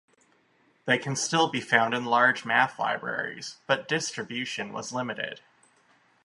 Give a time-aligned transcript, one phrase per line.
[0.85, 5.41] They can still be found in large math libraries, but distribution was limited.